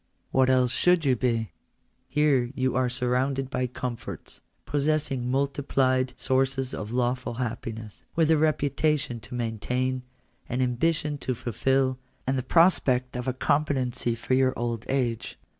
What 0.31 0.49
else 0.49 0.71
should 0.71 1.05
you 1.05 1.15
be? 1.15 1.51
Here 2.07 2.45
are 2.45 2.49
you 2.55 2.89
surrounded 2.89 3.51
by 3.51 3.67
comforts, 3.67 4.41
possessing 4.65 5.29
multiplied 5.29 6.19
sources 6.19 6.73
of 6.73 6.91
lawful 6.91 7.35
happiness, 7.35 8.03
with 8.15 8.31
a 8.31 8.37
reputation 8.39 9.19
to 9.19 9.35
maintain, 9.35 10.01
an 10.49 10.59
ambition 10.59 11.19
to 11.19 11.35
fulfil, 11.35 11.99
and 12.25 12.35
the 12.35 12.41
prospect 12.41 13.15
of 13.15 13.27
a 13.27 13.33
compe 13.35 13.67
tency 13.67 14.17
for 14.17 14.33
your 14.33 14.57
old 14.57 14.87
age. 14.89 15.37